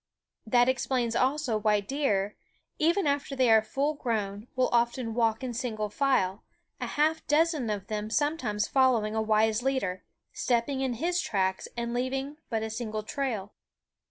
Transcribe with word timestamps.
That 0.47 0.67
explains 0.67 1.15
also 1.15 1.59
why 1.59 1.79
deer, 1.79 2.35
even 2.79 3.05
after 3.05 3.35
they 3.35 3.51
are 3.51 3.61
full 3.61 3.93
grown, 3.93 4.47
will 4.55 4.69
often 4.69 5.13
walk 5.13 5.43
in 5.43 5.53
single 5.53 5.89
file, 5.91 6.43
a 6.79 6.87
half 6.87 7.27
dozen 7.27 7.69
of 7.69 7.85
them 7.85 8.09
sometimes 8.09 8.67
following 8.67 9.13
a 9.13 9.21
wise 9.21 9.61
leader, 9.61 10.03
stepping 10.33 10.81
in 10.81 10.93
his 10.93 11.21
tracks 11.21 11.67
and 11.77 11.91
leav 11.95 12.13
ing 12.13 12.37
but 12.49 12.63
a 12.63 12.71
single 12.71 13.03
trail. 13.03 13.53